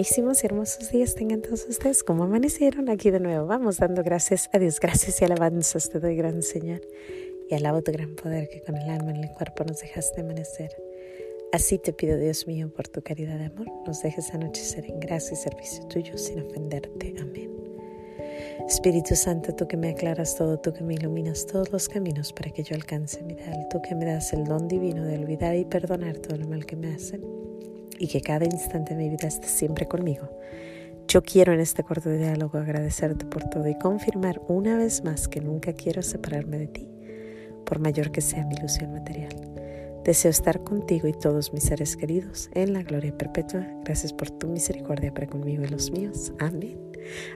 buenísimos 0.00 0.42
y 0.42 0.46
hermosos 0.46 0.90
días 0.90 1.14
tengan 1.14 1.42
todos 1.42 1.66
ustedes. 1.68 2.02
como 2.02 2.24
amanecieron? 2.24 2.88
Aquí 2.88 3.10
de 3.10 3.20
nuevo. 3.20 3.46
Vamos 3.46 3.76
dando 3.76 4.02
gracias 4.02 4.48
a 4.50 4.58
Dios. 4.58 4.80
Gracias 4.80 5.20
y 5.20 5.26
alabanzas 5.26 5.90
te 5.90 6.00
doy, 6.00 6.16
gran 6.16 6.42
Señor. 6.42 6.80
Y 7.50 7.54
alabo 7.54 7.82
tu 7.82 7.92
gran 7.92 8.14
poder 8.14 8.48
que 8.48 8.62
con 8.62 8.76
el 8.76 8.88
alma 8.88 9.10
en 9.10 9.24
el 9.24 9.30
cuerpo 9.32 9.62
nos 9.64 9.82
dejaste 9.82 10.22
amanecer. 10.22 10.74
Así 11.52 11.76
te 11.76 11.92
pido, 11.92 12.16
Dios 12.16 12.46
mío, 12.46 12.72
por 12.74 12.88
tu 12.88 13.02
caridad 13.02 13.38
de 13.38 13.44
amor, 13.44 13.66
nos 13.86 14.02
dejes 14.02 14.32
anochecer 14.32 14.86
en 14.86 15.00
gracia 15.00 15.34
y 15.34 15.36
servicio 15.36 15.86
tuyo 15.88 16.16
sin 16.16 16.40
ofenderte. 16.46 17.14
Amén. 17.20 17.50
Espíritu 18.66 19.14
Santo, 19.14 19.54
tú 19.54 19.68
que 19.68 19.76
me 19.76 19.90
aclaras 19.90 20.34
todo, 20.34 20.58
tú 20.58 20.72
que 20.72 20.82
me 20.82 20.94
iluminas 20.94 21.44
todos 21.44 21.70
los 21.72 21.90
caminos 21.90 22.32
para 22.32 22.50
que 22.50 22.62
yo 22.62 22.74
alcance 22.74 23.22
mi 23.22 23.34
ideal, 23.34 23.66
tú 23.68 23.82
que 23.82 23.94
me 23.94 24.06
das 24.06 24.32
el 24.32 24.44
don 24.44 24.66
divino 24.66 25.04
de 25.04 25.18
olvidar 25.18 25.56
y 25.56 25.66
perdonar 25.66 26.16
todo 26.16 26.36
el 26.36 26.48
mal 26.48 26.64
que 26.64 26.76
me 26.76 26.94
hacen 26.94 27.39
y 28.00 28.08
que 28.08 28.22
cada 28.22 28.46
instante 28.46 28.94
de 28.94 29.02
mi 29.04 29.10
vida 29.10 29.28
esté 29.28 29.46
siempre 29.46 29.86
conmigo. 29.86 30.30
Yo 31.06 31.22
quiero 31.22 31.52
en 31.52 31.60
este 31.60 31.84
corto 31.84 32.10
diálogo 32.10 32.58
agradecerte 32.58 33.26
por 33.26 33.44
todo 33.44 33.68
y 33.68 33.76
confirmar 33.78 34.40
una 34.48 34.76
vez 34.76 35.04
más 35.04 35.28
que 35.28 35.40
nunca 35.40 35.74
quiero 35.74 36.02
separarme 36.02 36.58
de 36.58 36.66
ti, 36.66 36.88
por 37.66 37.78
mayor 37.78 38.10
que 38.10 38.22
sea 38.22 38.46
mi 38.46 38.54
ilusión 38.54 38.92
material. 38.92 39.34
Deseo 40.04 40.30
estar 40.30 40.64
contigo 40.64 41.08
y 41.08 41.12
todos 41.12 41.52
mis 41.52 41.64
seres 41.64 41.94
queridos 41.96 42.48
en 42.54 42.72
la 42.72 42.82
gloria 42.82 43.16
perpetua. 43.16 43.66
Gracias 43.84 44.14
por 44.14 44.30
tu 44.30 44.48
misericordia 44.48 45.12
para 45.12 45.26
conmigo 45.26 45.62
y 45.62 45.68
los 45.68 45.90
míos. 45.90 46.32
Amén. 46.38 46.78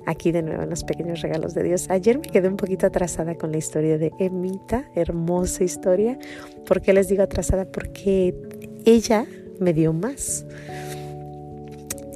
Aquí 0.07 0.33
de 0.33 0.43
nuevo 0.43 0.63
en 0.63 0.71
los 0.71 0.83
pequeños 0.83 1.21
regalos 1.21 1.53
de 1.53 1.63
Dios. 1.63 1.91
Ayer 1.91 2.19
me 2.19 2.29
quedé 2.29 2.49
un 2.49 2.57
poquito 2.57 2.87
atrasada 2.87 3.35
con 3.35 3.53
la 3.53 3.59
historia 3.59 3.99
de 3.99 4.13
Emita, 4.19 4.89
hermosa 4.95 5.63
historia. 5.63 6.19
¿Por 6.65 6.81
qué 6.81 6.95
les 6.95 7.09
digo 7.09 7.23
atrasada? 7.23 7.67
Porque 7.67 8.35
ella 8.87 9.27
me 9.61 9.73
dio 9.73 9.93
más. 9.93 10.45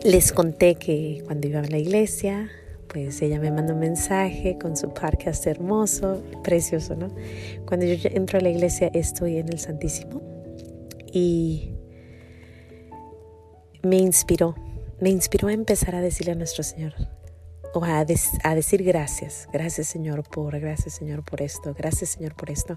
Les 0.04 0.32
conté 0.32 0.76
que 0.76 1.22
cuando 1.26 1.48
iba 1.48 1.60
a 1.60 1.64
la 1.64 1.78
iglesia, 1.78 2.50
pues 2.88 3.20
ella 3.22 3.38
me 3.38 3.50
mandó 3.50 3.74
un 3.74 3.80
mensaje 3.80 4.56
con 4.58 4.76
su 4.76 4.92
podcast 4.94 5.46
hermoso, 5.46 6.22
precioso, 6.42 6.96
¿no? 6.96 7.08
Cuando 7.66 7.86
yo 7.86 8.08
entro 8.12 8.38
a 8.38 8.42
la 8.42 8.48
iglesia 8.48 8.90
estoy 8.94 9.38
en 9.38 9.48
el 9.48 9.58
Santísimo 9.58 10.22
y 11.12 11.72
me 13.82 13.96
inspiró, 13.96 14.54
me 15.00 15.10
inspiró 15.10 15.48
a 15.48 15.52
empezar 15.52 15.94
a 15.94 16.00
decirle 16.00 16.32
a 16.32 16.34
nuestro 16.34 16.62
Señor, 16.62 16.94
o 17.74 17.84
a, 17.84 17.98
a 17.98 18.54
decir 18.54 18.82
gracias, 18.82 19.48
gracias 19.52 19.88
Señor 19.88 20.22
por, 20.28 20.58
gracias 20.58 20.94
Señor 20.94 21.24
por 21.24 21.42
esto, 21.42 21.74
gracias 21.74 22.10
Señor 22.10 22.34
por 22.34 22.50
esto. 22.50 22.76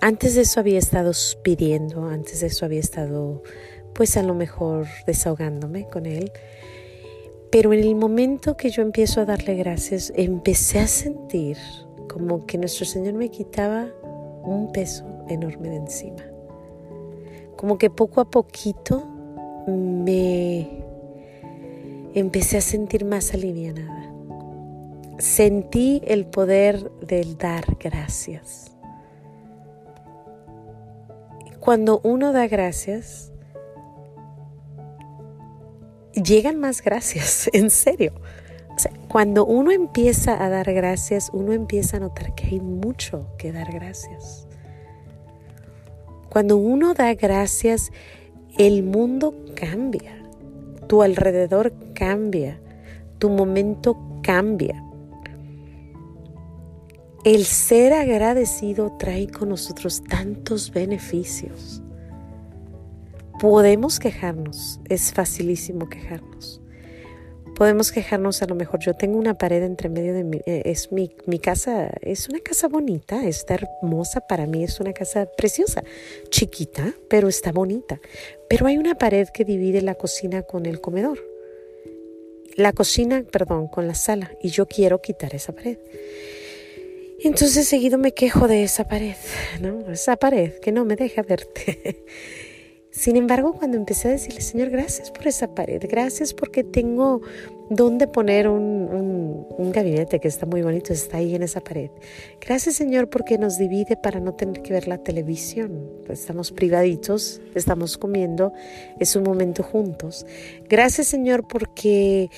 Antes 0.00 0.34
de 0.34 0.42
eso 0.42 0.60
había 0.60 0.78
estado 0.78 1.12
pidiendo, 1.42 2.06
antes 2.06 2.40
de 2.40 2.48
eso 2.48 2.64
había 2.64 2.80
estado 2.80 3.42
pues 3.94 4.16
a 4.16 4.22
lo 4.22 4.34
mejor 4.34 4.86
desahogándome 5.06 5.88
con 5.88 6.04
él. 6.04 6.30
Pero 7.50 7.72
en 7.72 7.80
el 7.80 7.94
momento 7.94 8.56
que 8.56 8.70
yo 8.70 8.82
empiezo 8.82 9.20
a 9.20 9.24
darle 9.24 9.54
gracias, 9.54 10.12
empecé 10.16 10.80
a 10.80 10.88
sentir 10.88 11.56
como 12.08 12.44
que 12.46 12.58
nuestro 12.58 12.84
Señor 12.84 13.14
me 13.14 13.30
quitaba 13.30 13.88
un 14.42 14.72
peso 14.72 15.04
enorme 15.28 15.70
de 15.70 15.76
encima. 15.76 16.24
Como 17.56 17.78
que 17.78 17.90
poco 17.90 18.20
a 18.20 18.28
poquito 18.28 19.06
me 19.66 20.82
empecé 22.14 22.58
a 22.58 22.60
sentir 22.60 23.04
más 23.04 23.32
alivianada. 23.32 24.12
Sentí 25.18 26.02
el 26.04 26.26
poder 26.26 26.90
del 27.00 27.38
dar 27.38 27.64
gracias. 27.78 28.73
Cuando 31.64 31.98
uno 32.04 32.34
da 32.34 32.46
gracias, 32.46 33.32
llegan 36.12 36.60
más 36.60 36.82
gracias, 36.82 37.48
en 37.54 37.70
serio. 37.70 38.12
cuando 39.08 39.46
uno 39.46 39.70
empieza 39.70 40.44
a 40.44 40.50
dar 40.50 40.70
gracias, 40.74 41.30
uno 41.32 41.54
empieza 41.54 41.96
a 41.96 42.00
notar 42.00 42.34
que 42.34 42.48
hay 42.48 42.60
mucho 42.60 43.28
que 43.38 43.50
dar 43.50 43.72
gracias. 43.72 44.46
Cuando 46.28 46.58
uno 46.58 46.92
da 46.92 47.14
gracias, 47.14 47.90
el 48.58 48.82
mundo 48.82 49.34
cambia, 49.54 50.22
tu 50.86 51.00
alrededor 51.00 51.72
cambia, 51.94 52.60
tu 53.18 53.30
momento 53.30 53.96
cambia. 54.22 54.84
El 57.24 57.46
ser 57.46 57.94
agradecido 57.94 58.98
trae 58.98 59.28
con 59.28 59.48
nosotros 59.48 60.04
tantos 60.04 60.70
beneficios. 60.70 61.82
Podemos 63.40 63.98
quejarnos, 63.98 64.78
es 64.90 65.10
facilísimo 65.10 65.88
quejarnos. 65.88 66.60
Podemos 67.56 67.92
quejarnos, 67.92 68.42
a 68.42 68.46
lo 68.46 68.54
mejor 68.54 68.80
yo 68.80 68.92
tengo 68.92 69.16
una 69.16 69.38
pared 69.38 69.62
entre 69.62 69.88
medio 69.88 70.12
de 70.12 70.22
mi, 70.22 70.36
eh, 70.44 70.62
es 70.66 70.92
mi, 70.92 71.16
mi 71.24 71.38
casa, 71.38 71.94
es 72.02 72.28
una 72.28 72.40
casa 72.40 72.68
bonita, 72.68 73.24
está 73.24 73.54
hermosa 73.54 74.20
para 74.20 74.44
mí, 74.44 74.62
es 74.62 74.78
una 74.80 74.92
casa 74.92 75.24
preciosa, 75.24 75.82
chiquita, 76.28 76.92
pero 77.08 77.28
está 77.28 77.52
bonita. 77.52 78.00
Pero 78.50 78.66
hay 78.66 78.76
una 78.76 78.96
pared 78.96 79.28
que 79.32 79.46
divide 79.46 79.80
la 79.80 79.94
cocina 79.94 80.42
con 80.42 80.66
el 80.66 80.82
comedor. 80.82 81.20
La 82.56 82.74
cocina, 82.74 83.24
perdón, 83.32 83.68
con 83.68 83.86
la 83.86 83.94
sala, 83.94 84.30
y 84.42 84.50
yo 84.50 84.66
quiero 84.66 85.00
quitar 85.00 85.34
esa 85.34 85.54
pared. 85.54 85.78
Entonces 87.24 87.66
seguido 87.66 87.96
me 87.96 88.12
quejo 88.12 88.46
de 88.48 88.64
esa 88.64 88.84
pared, 88.84 89.16
¿no? 89.60 89.90
Esa 89.90 90.16
pared 90.16 90.52
que 90.60 90.72
no 90.72 90.84
me 90.84 90.94
deja 90.94 91.22
verte. 91.22 92.04
Sin 92.90 93.16
embargo, 93.16 93.54
cuando 93.54 93.76
empecé 93.76 94.08
a 94.08 94.10
decirle, 94.12 94.40
Señor, 94.40 94.70
gracias 94.70 95.10
por 95.10 95.26
esa 95.26 95.52
pared, 95.52 95.82
gracias 95.88 96.32
porque 96.32 96.62
tengo 96.62 97.22
donde 97.68 98.06
poner 98.06 98.46
un, 98.46 99.46
un, 99.58 99.72
gabinete 99.72 100.20
que 100.20 100.28
está 100.28 100.46
muy 100.46 100.62
bonito, 100.62 100.92
está 100.92 101.16
ahí 101.16 101.34
en 101.34 101.42
esa 101.42 101.60
pared. 101.60 101.90
Gracias, 102.40 102.76
Señor, 102.76 103.08
porque 103.08 103.36
nos 103.38 103.58
divide 103.58 103.96
para 103.96 104.20
no 104.20 104.34
tener 104.34 104.62
que 104.62 104.74
ver 104.74 104.86
la 104.86 104.98
televisión. 104.98 105.90
Estamos 106.08 106.52
privaditos, 106.52 107.40
estamos 107.54 107.98
comiendo, 107.98 108.52
es 109.00 109.16
un 109.16 109.24
momento 109.24 109.64
juntos. 109.64 110.24
Gracias, 110.68 111.08
Señor, 111.08 111.48
porque 111.48 112.30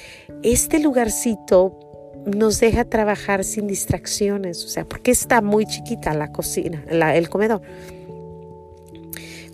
este 0.43 0.79
lugarcito 0.79 1.86
nos 2.27 2.61
deja 2.61 2.85
trabajar 2.85 3.45
sin 3.45 3.67
distracciones, 3.67 4.65
o 4.65 4.69
sea, 4.69 4.85
porque 4.85 5.13
está 5.13 5.41
muy 5.41 5.65
chiquita 5.65 6.13
la 6.13 6.33
cocina, 6.33 6.85
el 6.91 7.29
comedor. 7.29 7.63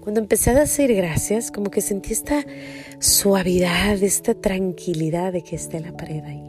Cuando 0.01 0.21
empecé 0.21 0.51
a 0.51 0.55
decir 0.55 0.93
gracias, 0.95 1.53
como 1.53 1.71
que 1.71 1.81
sentí 1.81 2.13
esta 2.13 2.45
suavidad, 2.99 4.03
esta 4.03 4.35
tranquilidad 4.35 5.33
de 5.33 5.43
que 5.43 5.55
esté 5.55 5.79
la 5.79 5.93
pared 5.93 6.25
ahí. 6.25 6.43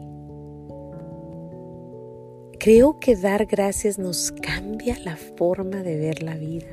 Creo 2.58 2.98
que 2.98 3.14
dar 3.14 3.46
gracias 3.46 3.98
nos 3.98 4.32
cambia 4.32 4.98
la 5.04 5.16
forma 5.16 5.82
de 5.82 5.98
ver 5.98 6.22
la 6.22 6.34
vida. 6.34 6.66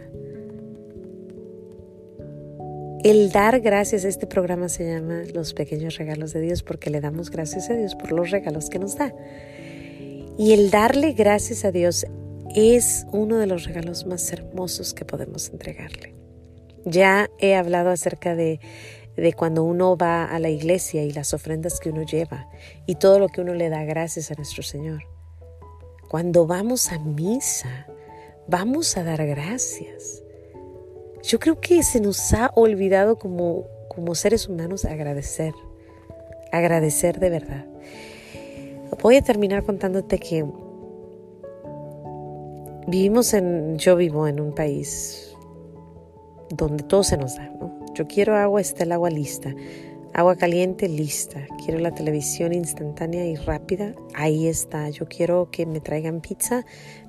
El 3.04 3.32
dar 3.32 3.62
gracias, 3.62 4.04
este 4.04 4.28
programa 4.28 4.70
se 4.70 4.88
llama 4.88 5.24
Los 5.34 5.56
pequeños 5.56 5.98
regalos 5.98 6.34
de 6.34 6.42
Dios 6.42 6.62
porque 6.62 6.92
le 6.92 7.02
damos 7.02 7.32
gracias 7.32 7.72
a 7.72 7.74
Dios 7.74 7.96
por 7.96 8.12
los 8.12 8.30
regalos 8.30 8.70
que 8.70 8.78
nos 8.78 8.96
da. 8.96 9.12
Y 10.38 10.54
el 10.54 10.70
darle 10.70 11.14
gracias 11.14 11.66
a 11.66 11.72
Dios 11.72 12.06
es 12.54 13.08
uno 13.12 13.38
de 13.40 13.48
los 13.48 13.64
regalos 13.64 14.06
más 14.06 14.32
hermosos 14.32 14.94
que 14.94 15.04
podemos 15.04 15.50
entregarle. 15.50 16.14
Ya 16.86 17.28
he 17.40 17.56
hablado 17.56 17.90
acerca 17.90 18.36
de, 18.36 18.60
de 19.18 19.34
cuando 19.34 19.64
uno 19.64 19.98
va 19.98 20.26
a 20.26 20.38
la 20.38 20.50
iglesia 20.50 21.04
y 21.04 21.12
las 21.12 21.34
ofrendas 21.34 21.80
que 21.80 21.90
uno 21.90 22.04
lleva 22.04 22.50
y 22.86 22.96
todo 22.96 23.18
lo 23.18 23.30
que 23.30 23.42
uno 23.42 23.56
le 23.56 23.70
da 23.70 23.84
gracias 23.84 24.30
a 24.30 24.36
nuestro 24.36 24.62
Señor. 24.62 25.02
Cuando 26.08 26.46
vamos 26.46 26.92
a 26.92 27.00
misa, 27.00 27.88
vamos 28.48 28.96
a 28.96 29.04
dar 29.04 29.26
gracias. 29.26 30.21
Yo 31.32 31.40
creo 31.40 31.62
que 31.62 31.82
se 31.82 32.02
nos 32.02 32.34
ha 32.34 32.52
olvidado 32.56 33.18
como, 33.18 33.64
como 33.88 34.16
seres 34.16 34.50
humanos 34.50 34.84
agradecer, 34.84 35.54
agradecer 36.52 37.22
de 37.22 37.30
verdad. 37.30 37.66
Voy 39.02 39.16
a 39.16 39.22
terminar 39.22 39.64
contándote 39.64 40.20
que 40.20 40.46
vivimos 42.86 43.34
en, 43.34 43.78
yo 43.78 43.96
vivo 43.96 44.28
en 44.28 44.42
un 44.42 44.54
país 44.54 45.34
donde 46.50 46.84
todo 46.84 47.02
se 47.02 47.16
nos 47.16 47.38
da. 47.38 47.50
¿no? 47.62 47.80
Yo 47.94 48.10
quiero 48.10 48.36
agua, 48.36 48.60
está 48.60 48.84
el 48.84 48.92
agua 48.92 49.10
lista. 49.10 49.56
Agua 50.14 50.36
caliente, 50.36 50.90
lista. 50.90 51.48
Quiero 51.64 51.80
la 51.80 51.96
televisión 51.96 52.52
instantánea 52.52 53.26
y 53.26 53.38
rápida, 53.38 53.96
ahí 54.14 54.48
está. 54.48 54.90
Yo 54.90 55.08
quiero 55.08 55.50
que 55.50 55.66
me 55.66 55.80
traigan 55.80 56.20
pizza, 56.20 56.66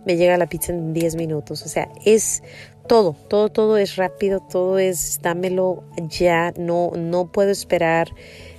me 0.07 0.17
llega 0.17 0.39
la 0.39 0.49
pizza 0.49 0.73
en 0.73 0.93
10 0.93 1.17
minutos. 1.17 1.63
O 1.63 1.69
sea, 1.69 1.89
es 2.05 2.45
todo, 2.87 3.17
todo, 3.29 3.49
todo 3.49 3.77
es 3.77 3.97
rápido, 3.97 4.41
todo 4.41 4.79
es 4.79 5.21
dámelo 5.23 5.85
ya, 6.09 6.53
no, 6.57 6.93
no 6.97 7.27
puedo 7.27 7.51
esperar, 7.51 8.09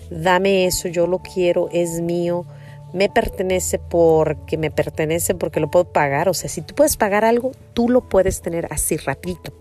dame 0.10 0.66
eso, 0.66 0.88
yo 0.88 1.08
lo 1.08 1.20
quiero, 1.20 1.70
es 1.72 2.02
mío, 2.02 2.46
me 2.94 3.10
pertenece 3.10 3.80
porque 3.80 4.58
me 4.58 4.70
pertenece, 4.72 5.34
porque 5.34 5.60
lo 5.60 5.70
puedo 5.70 5.86
pagar. 5.86 6.30
O 6.30 6.34
sea, 6.34 6.50
si 6.50 6.62
tú 6.62 6.76
puedes 6.76 6.96
pagar 6.96 7.26
algo, 7.26 7.52
tú 7.74 7.90
lo 7.90 8.08
puedes 8.08 8.42
tener 8.42 8.68
así 8.72 8.98
rapidito. 8.98 9.52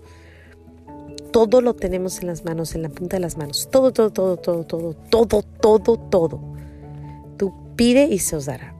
todo 1.32 1.62
lo 1.62 1.72
tenemos 1.74 2.20
en 2.20 2.26
las 2.26 2.44
manos, 2.44 2.74
en 2.74 2.82
la 2.82 2.90
punta 2.90 3.16
de 3.16 3.20
las 3.20 3.38
manos. 3.38 3.70
Todo, 3.72 3.90
todo, 3.90 4.10
todo, 4.10 4.36
todo, 4.36 4.64
todo, 4.64 4.94
todo, 4.94 5.42
todo, 5.42 5.96
todo. 5.96 6.40
Tú 7.38 7.54
pide 7.74 8.04
y 8.04 8.18
se 8.18 8.36
os 8.36 8.44
dará. 8.44 8.74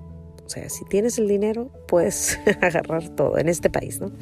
O 0.45 0.51
sea, 0.51 0.69
si 0.69 0.85
tienes 0.85 1.17
el 1.17 1.29
dinero, 1.29 1.71
puedes 1.89 2.39
agarrar 2.61 3.09
todo 3.09 3.39
en 3.39 3.49
este 3.49 3.71
país, 3.71 4.01
¿no? 4.01 4.13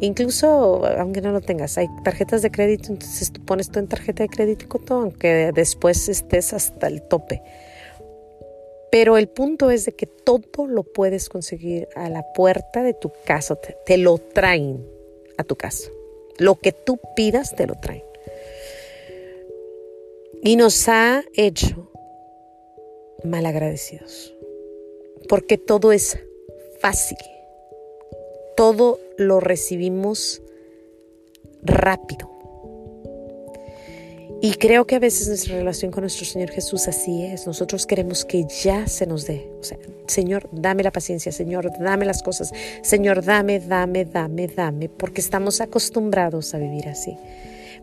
Incluso, 0.00 0.86
aunque 0.86 1.20
no 1.20 1.32
lo 1.32 1.40
tengas, 1.40 1.76
hay 1.76 1.88
tarjetas 2.04 2.42
de 2.42 2.50
crédito, 2.50 2.92
entonces 2.92 3.32
tú 3.32 3.44
pones 3.44 3.70
tú 3.70 3.80
en 3.80 3.88
tarjeta 3.88 4.22
de 4.22 4.28
crédito 4.28 4.66
aunque 4.90 5.50
después 5.52 6.08
estés 6.08 6.52
hasta 6.52 6.86
el 6.86 7.02
tope. 7.02 7.42
Pero 8.90 9.18
el 9.18 9.28
punto 9.28 9.70
es 9.70 9.84
de 9.84 9.92
que 9.92 10.06
todo 10.06 10.66
lo 10.66 10.82
puedes 10.82 11.28
conseguir 11.28 11.88
a 11.94 12.08
la 12.08 12.24
puerta 12.32 12.82
de 12.82 12.94
tu 12.94 13.12
casa, 13.24 13.56
te, 13.56 13.98
lo 13.98 14.18
traen 14.18 14.86
a 15.36 15.44
tu 15.44 15.56
casa. 15.56 15.90
Lo 16.38 16.54
que 16.56 16.72
tú 16.72 16.98
pidas 17.14 17.54
te 17.54 17.66
lo 17.66 17.74
traen. 17.74 18.04
Y 20.42 20.56
nos 20.56 20.88
ha 20.88 21.24
hecho 21.34 21.90
malagradecidos, 23.24 24.32
porque 25.28 25.58
todo 25.58 25.90
es 25.90 26.18
fácil, 26.80 27.18
todo 28.58 28.98
lo 29.16 29.38
recibimos 29.38 30.42
rápido. 31.62 32.28
Y 34.42 34.54
creo 34.54 34.84
que 34.84 34.96
a 34.96 34.98
veces 34.98 35.28
nuestra 35.28 35.54
relación 35.54 35.92
con 35.92 36.00
nuestro 36.00 36.26
Señor 36.26 36.50
Jesús 36.50 36.88
así 36.88 37.24
es. 37.24 37.46
Nosotros 37.46 37.86
queremos 37.86 38.24
que 38.24 38.46
ya 38.64 38.88
se 38.88 39.06
nos 39.06 39.28
dé. 39.28 39.48
O 39.60 39.62
sea, 39.62 39.78
Señor, 40.08 40.48
dame 40.50 40.82
la 40.82 40.90
paciencia. 40.90 41.30
Señor, 41.30 41.70
dame 41.78 42.04
las 42.04 42.24
cosas. 42.24 42.50
Señor, 42.82 43.24
dame, 43.24 43.60
dame, 43.60 44.04
dame, 44.04 44.48
dame. 44.48 44.88
Porque 44.88 45.20
estamos 45.20 45.60
acostumbrados 45.60 46.52
a 46.52 46.58
vivir 46.58 46.88
así. 46.88 47.16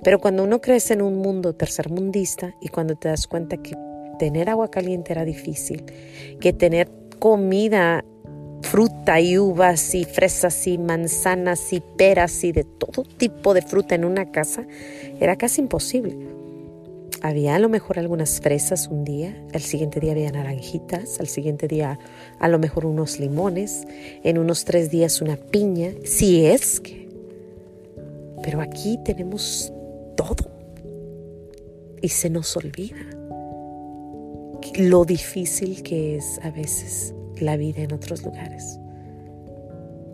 Pero 0.03 0.19
cuando 0.19 0.43
uno 0.43 0.59
crece 0.59 0.95
en 0.95 1.03
un 1.03 1.19
mundo 1.19 1.55
tercermundista 1.55 2.53
y 2.59 2.67
cuando 2.67 2.97
te 2.97 3.07
das 3.07 3.27
cuenta 3.27 3.55
que 3.55 3.77
tener 4.19 4.49
agua 4.49 4.69
caliente 4.69 5.13
era 5.13 5.23
difícil, 5.23 5.85
que 6.41 6.51
tener 6.51 6.89
comida, 7.19 8.03
fruta 8.65 9.21
y 9.21 9.37
uvas 9.37 9.93
y 9.93 10.05
fresas 10.05 10.67
y 10.67 10.77
manzanas 10.77 11.71
y 11.71 11.81
peras 11.81 12.43
y 12.43 12.51
de 12.51 12.63
todo 12.63 13.03
tipo 13.03 13.53
de 13.53 13.61
fruta 13.61 13.95
en 13.95 14.03
una 14.03 14.31
casa 14.31 14.65
era 15.19 15.37
casi 15.37 15.61
imposible. 15.61 16.17
Había 17.21 17.55
a 17.55 17.59
lo 17.59 17.69
mejor 17.69 17.97
algunas 17.97 18.41
fresas 18.41 18.87
un 18.87 19.05
día, 19.05 19.35
al 19.53 19.61
siguiente 19.61 19.99
día 19.99 20.11
había 20.11 20.31
naranjitas, 20.31 21.19
al 21.19 21.27
siguiente 21.27 21.67
día 21.67 21.99
a 22.39 22.47
lo 22.47 22.59
mejor 22.59 22.85
unos 22.85 23.19
limones, 23.19 23.87
en 24.23 24.37
unos 24.37 24.65
tres 24.65 24.89
días 24.89 25.21
una 25.21 25.37
piña, 25.37 25.91
si 26.03 26.45
es 26.45 26.79
que. 26.79 27.07
Pero 28.43 28.61
aquí 28.61 28.99
tenemos 29.05 29.71
todo 30.17 30.51
y 32.01 32.09
se 32.09 32.29
nos 32.29 32.57
olvida 32.57 32.97
lo 34.77 35.05
difícil 35.05 35.83
que 35.83 36.17
es 36.17 36.39
a 36.43 36.51
veces 36.51 37.14
la 37.39 37.57
vida 37.57 37.81
en 37.81 37.93
otros 37.93 38.23
lugares. 38.23 38.79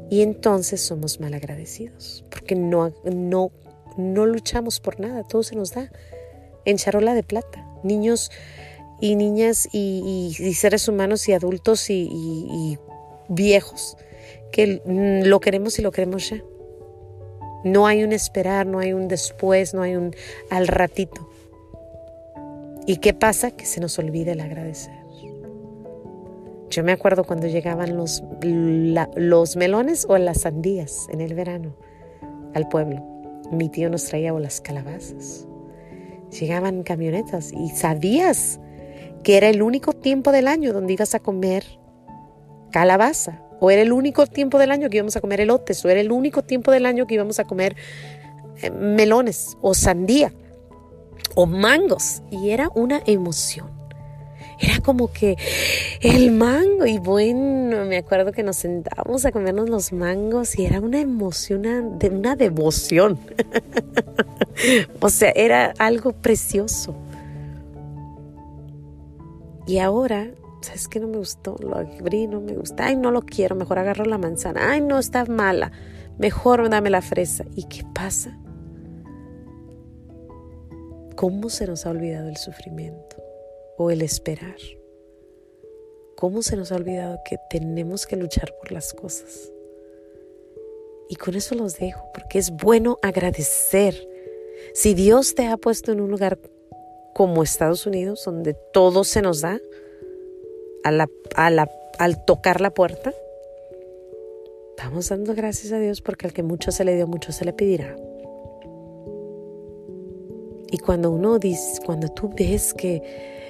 Y 0.09 0.21
entonces 0.21 0.81
somos 0.81 1.19
malagradecidos 1.19 2.25
porque 2.29 2.55
no, 2.55 2.93
no, 3.05 3.51
no 3.97 4.25
luchamos 4.25 4.79
por 4.79 4.99
nada, 4.99 5.23
todo 5.23 5.43
se 5.43 5.55
nos 5.55 5.73
da 5.73 5.91
en 6.65 6.77
charola 6.77 7.13
de 7.13 7.23
plata. 7.23 7.65
Niños 7.83 8.31
y 8.99 9.15
niñas 9.15 9.67
y, 9.71 10.53
seres 10.55 10.87
humanos 10.87 11.27
y 11.27 11.33
adultos 11.33 11.89
y, 11.89 12.77
viejos 13.29 13.95
que 14.51 14.81
lo 14.85 15.39
queremos 15.39 15.79
y 15.79 15.81
lo 15.81 15.91
queremos 15.91 16.29
ya. 16.29 16.43
No 17.63 17.87
hay 17.87 18.03
un 18.03 18.11
esperar, 18.11 18.65
no 18.65 18.79
hay 18.79 18.91
un 18.91 19.07
después, 19.07 19.73
no 19.73 19.81
hay 19.81 19.95
un 19.95 20.13
al 20.49 20.67
ratito. 20.67 21.29
¿Y 22.85 22.97
qué 22.97 23.13
pasa? 23.13 23.51
Que 23.51 23.65
se 23.65 23.79
nos 23.79 23.97
olvida 23.99 24.33
el 24.33 24.41
agradecer. 24.41 25.00
Yo 26.71 26.83
me 26.83 26.91
acuerdo 26.91 27.23
cuando 27.23 27.47
llegaban 27.47 27.95
los, 27.95 28.23
los 29.15 29.55
melones 29.55 30.07
o 30.09 30.17
las 30.17 30.41
sandías 30.41 31.07
en 31.11 31.21
el 31.21 31.35
verano 31.35 31.75
al 32.55 32.67
pueblo. 32.67 33.05
Mi 33.51 33.69
tío 33.69 33.89
nos 33.89 34.05
traía 34.05 34.33
o 34.33 34.39
las 34.39 34.61
calabazas 34.61 35.45
llegaban 36.31 36.83
camionetas 36.83 37.51
y 37.51 37.69
sabías 37.69 38.59
que 39.23 39.37
era 39.37 39.49
el 39.49 39.61
único 39.61 39.93
tiempo 39.93 40.31
del 40.31 40.47
año 40.47 40.73
donde 40.73 40.93
ibas 40.93 41.13
a 41.13 41.19
comer 41.19 41.63
calabaza, 42.71 43.41
o 43.59 43.69
era 43.69 43.81
el 43.81 43.91
único 43.91 44.25
tiempo 44.25 44.57
del 44.57 44.71
año 44.71 44.89
que 44.89 44.97
íbamos 44.97 45.15
a 45.17 45.21
comer 45.21 45.41
elotes, 45.41 45.83
o 45.85 45.89
era 45.89 45.99
el 45.99 46.11
único 46.11 46.41
tiempo 46.41 46.71
del 46.71 46.85
año 46.85 47.05
que 47.05 47.15
íbamos 47.15 47.37
a 47.37 47.43
comer 47.43 47.75
eh, 48.61 48.71
melones, 48.71 49.57
o 49.61 49.73
sandía, 49.73 50.33
o 51.35 51.45
mangos, 51.45 52.23
y 52.31 52.51
era 52.51 52.69
una 52.73 53.01
emoción. 53.05 53.80
Era 54.61 54.79
como 54.79 55.11
que 55.11 55.37
el 56.01 56.31
mango 56.31 56.85
y 56.85 56.99
bueno, 56.99 57.85
me 57.85 57.97
acuerdo 57.97 58.31
que 58.31 58.43
nos 58.43 58.57
sentábamos 58.57 59.25
a 59.25 59.31
comernos 59.31 59.69
los 59.69 59.91
mangos 59.91 60.57
y 60.57 60.65
era 60.65 60.79
una 60.79 60.99
emoción, 60.99 61.65
una, 61.65 62.09
una 62.11 62.35
devoción. 62.35 63.17
o 65.01 65.09
sea, 65.09 65.31
era 65.31 65.73
algo 65.79 66.11
precioso. 66.11 66.95
Y 69.65 69.79
ahora, 69.79 70.29
¿sabes 70.61 70.87
qué 70.87 70.99
no 70.99 71.07
me 71.07 71.17
gustó? 71.17 71.55
Lo 71.59 71.77
abrí, 71.77 72.27
no 72.27 72.39
me 72.39 72.53
gusta. 72.53 72.85
Ay, 72.85 72.95
no 72.95 73.09
lo 73.09 73.21
quiero, 73.23 73.55
mejor 73.55 73.79
agarro 73.79 74.05
la 74.05 74.19
manzana. 74.19 74.71
Ay, 74.71 74.81
no, 74.81 74.99
está 74.99 75.25
mala. 75.25 75.71
Mejor 76.19 76.69
dame 76.69 76.91
la 76.91 77.01
fresa. 77.01 77.45
¿Y 77.55 77.63
qué 77.63 77.83
pasa? 77.95 78.37
¿Cómo 81.15 81.49
se 81.49 81.65
nos 81.67 81.85
ha 81.85 81.89
olvidado 81.89 82.29
el 82.29 82.37
sufrimiento? 82.37 83.20
El 83.89 84.01
esperar. 84.01 84.57
¿Cómo 86.15 86.43
se 86.43 86.55
nos 86.55 86.71
ha 86.71 86.75
olvidado 86.75 87.19
que 87.25 87.37
tenemos 87.49 88.05
que 88.05 88.15
luchar 88.15 88.53
por 88.59 88.71
las 88.71 88.93
cosas? 88.93 89.51
Y 91.09 91.15
con 91.15 91.35
eso 91.35 91.55
los 91.55 91.77
dejo, 91.77 92.05
porque 92.13 92.37
es 92.37 92.51
bueno 92.51 92.99
agradecer. 93.01 94.07
Si 94.73 94.93
Dios 94.93 95.35
te 95.35 95.47
ha 95.47 95.57
puesto 95.57 95.91
en 95.91 95.99
un 95.99 96.11
lugar 96.11 96.37
como 97.13 97.43
Estados 97.43 97.85
Unidos, 97.85 98.23
donde 98.23 98.53
todo 98.53 99.03
se 99.03 99.21
nos 99.21 99.41
da 99.41 99.59
al 100.83 102.25
tocar 102.25 102.61
la 102.61 102.73
puerta, 102.73 103.13
vamos 104.77 105.09
dando 105.09 105.33
gracias 105.35 105.73
a 105.73 105.79
Dios 105.79 106.01
porque 106.01 106.27
al 106.27 106.33
que 106.33 106.43
mucho 106.43 106.71
se 106.71 106.85
le 106.85 106.95
dio, 106.95 107.07
mucho 107.07 107.31
se 107.31 107.45
le 107.45 107.53
pedirá. 107.53 107.95
Y 110.71 110.77
cuando 110.77 111.11
uno 111.11 111.37
dice, 111.37 111.81
cuando 111.85 112.07
tú 112.07 112.29
ves 112.29 112.73
que 112.73 113.40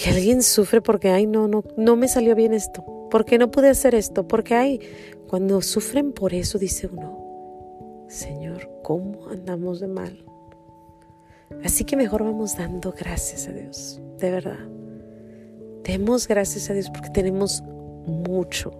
que 0.00 0.08
alguien 0.08 0.42
sufre 0.42 0.80
porque, 0.80 1.10
ay, 1.10 1.26
no, 1.26 1.46
no, 1.46 1.62
no 1.76 1.94
me 1.94 2.08
salió 2.08 2.34
bien 2.34 2.54
esto, 2.54 2.82
porque 3.10 3.36
no 3.36 3.50
pude 3.50 3.68
hacer 3.68 3.94
esto, 3.94 4.26
porque, 4.26 4.54
ay, 4.54 4.80
cuando 5.28 5.60
sufren 5.60 6.12
por 6.12 6.32
eso, 6.32 6.58
dice 6.58 6.88
uno, 6.90 8.06
Señor, 8.08 8.70
¿cómo 8.82 9.28
andamos 9.28 9.78
de 9.78 9.88
mal? 9.88 10.24
Así 11.62 11.84
que 11.84 11.96
mejor 11.96 12.24
vamos 12.24 12.56
dando 12.56 12.94
gracias 12.98 13.46
a 13.46 13.52
Dios, 13.52 14.00
de 14.18 14.30
verdad. 14.30 14.68
Demos 15.84 16.26
gracias 16.26 16.70
a 16.70 16.72
Dios 16.72 16.88
porque 16.88 17.10
tenemos 17.10 17.62
mucho. 18.06 18.72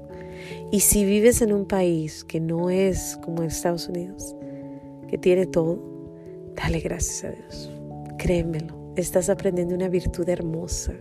Y 0.73 0.81
si 0.81 1.05
vives 1.05 1.43
en 1.43 1.53
un 1.53 1.67
país 1.67 2.25
que 2.25 2.41
no 2.41 2.71
es 2.71 3.19
como 3.23 3.43
Estados 3.43 3.89
Unidos, 3.89 4.35
que 5.07 5.19
tiene 5.19 5.45
todo, 5.45 5.79
dale 6.57 6.81
gracias 6.81 7.25
a 7.25 7.37
Dios. 7.37 7.71
Créemelo 8.17 8.80
estás 8.97 9.29
aprendiendo 9.29 9.75
una 9.75 9.89
virtud 9.89 10.29
hermosa, 10.29 10.95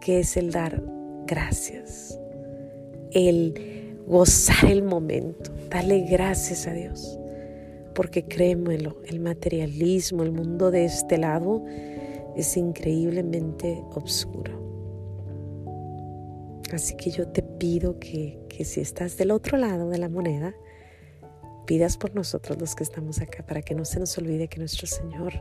que 0.00 0.20
es 0.20 0.36
el 0.36 0.50
dar 0.50 0.82
gracias, 1.26 2.18
el 3.12 4.02
gozar 4.06 4.70
el 4.70 4.82
momento, 4.82 5.50
darle 5.70 6.00
gracias 6.00 6.66
a 6.66 6.72
Dios, 6.72 7.18
porque 7.94 8.24
créemelo, 8.24 9.00
el 9.06 9.20
materialismo, 9.20 10.22
el 10.22 10.32
mundo 10.32 10.70
de 10.70 10.84
este 10.84 11.18
lado 11.18 11.64
es 12.36 12.56
increíblemente 12.56 13.82
oscuro. 13.94 14.62
Así 16.72 16.96
que 16.96 17.10
yo 17.10 17.28
te 17.28 17.42
pido 17.42 17.98
que, 18.00 18.40
que 18.48 18.64
si 18.64 18.80
estás 18.80 19.16
del 19.16 19.30
otro 19.30 19.56
lado 19.58 19.90
de 19.90 19.98
la 19.98 20.08
moneda, 20.08 20.54
pidas 21.66 21.96
por 21.96 22.14
nosotros 22.14 22.58
los 22.58 22.74
que 22.74 22.82
estamos 22.82 23.20
acá, 23.20 23.44
para 23.46 23.62
que 23.62 23.74
no 23.74 23.84
se 23.84 24.00
nos 24.00 24.16
olvide 24.18 24.48
que 24.48 24.58
nuestro 24.58 24.86
Señor 24.86 25.34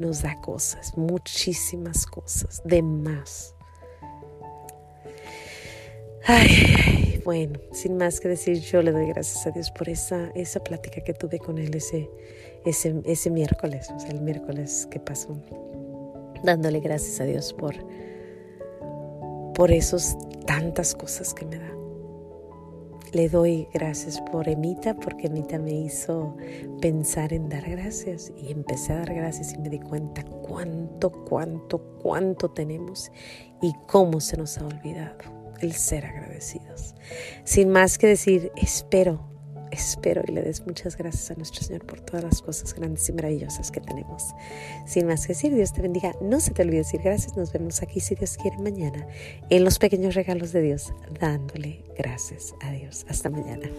nos 0.00 0.22
da 0.22 0.40
cosas, 0.40 0.96
muchísimas 0.96 2.06
cosas, 2.06 2.62
de 2.64 2.82
más. 2.82 3.54
Ay, 6.24 7.20
bueno, 7.24 7.60
sin 7.72 7.96
más 7.96 8.18
que 8.18 8.28
decir, 8.28 8.60
yo 8.60 8.82
le 8.82 8.92
doy 8.92 9.06
gracias 9.06 9.46
a 9.46 9.50
Dios 9.50 9.70
por 9.70 9.88
esa, 9.88 10.30
esa 10.34 10.60
plática 10.60 11.02
que 11.02 11.12
tuve 11.12 11.38
con 11.38 11.58
él 11.58 11.74
ese, 11.74 12.10
ese, 12.64 13.02
ese 13.04 13.30
miércoles, 13.30 13.90
o 13.94 14.00
sea, 14.00 14.10
el 14.10 14.22
miércoles 14.22 14.88
que 14.90 15.00
pasó, 15.00 15.38
dándole 16.42 16.80
gracias 16.80 17.20
a 17.20 17.24
Dios 17.24 17.52
por, 17.52 17.74
por 19.54 19.70
esos 19.70 20.16
tantas 20.46 20.94
cosas 20.94 21.34
que 21.34 21.44
me 21.44 21.58
da. 21.58 21.79
Le 23.12 23.28
doy 23.28 23.66
gracias 23.72 24.20
por 24.20 24.48
Emita, 24.48 24.94
porque 24.94 25.26
Emita 25.26 25.58
me 25.58 25.72
hizo 25.72 26.36
pensar 26.80 27.32
en 27.32 27.48
dar 27.48 27.68
gracias 27.68 28.32
y 28.36 28.52
empecé 28.52 28.92
a 28.92 28.98
dar 28.98 29.14
gracias 29.14 29.52
y 29.52 29.58
me 29.58 29.68
di 29.68 29.80
cuenta 29.80 30.22
cuánto, 30.22 31.10
cuánto, 31.10 31.78
cuánto 32.00 32.50
tenemos 32.50 33.10
y 33.60 33.72
cómo 33.88 34.20
se 34.20 34.36
nos 34.36 34.58
ha 34.58 34.66
olvidado 34.66 35.18
el 35.60 35.72
ser 35.72 36.06
agradecidos. 36.06 36.94
Sin 37.44 37.70
más 37.70 37.98
que 37.98 38.06
decir, 38.06 38.52
espero 38.56 39.29
espero 39.70 40.22
y 40.26 40.32
le 40.32 40.42
des 40.42 40.66
muchas 40.66 40.96
gracias 40.96 41.30
a 41.30 41.34
nuestro 41.34 41.62
Señor 41.62 41.84
por 41.86 42.00
todas 42.00 42.24
las 42.24 42.42
cosas 42.42 42.74
grandes 42.74 43.08
y 43.08 43.12
maravillosas 43.12 43.70
que 43.70 43.80
tenemos. 43.80 44.24
Sin 44.86 45.06
más 45.06 45.26
que 45.26 45.34
decir, 45.34 45.54
Dios 45.54 45.72
te 45.72 45.82
bendiga. 45.82 46.14
No 46.20 46.40
se 46.40 46.52
te 46.52 46.62
olvide 46.62 46.78
decir 46.78 47.00
gracias. 47.02 47.36
Nos 47.36 47.52
vemos 47.52 47.82
aquí, 47.82 48.00
si 48.00 48.14
Dios 48.14 48.36
quiere, 48.36 48.58
mañana 48.58 49.06
en 49.48 49.64
los 49.64 49.78
pequeños 49.78 50.14
regalos 50.14 50.52
de 50.52 50.62
Dios, 50.62 50.92
dándole 51.20 51.84
gracias 51.96 52.54
a 52.60 52.70
Dios. 52.70 53.04
Hasta 53.08 53.30
mañana. 53.30 53.70